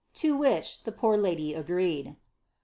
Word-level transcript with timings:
to 0.15 0.35
which 0.35 0.81
the 0.81 0.91
poor 0.91 1.15
lady 1.15 1.53
agreed. 1.53 2.15